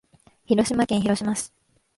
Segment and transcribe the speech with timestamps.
[0.47, 1.53] 広島県広島市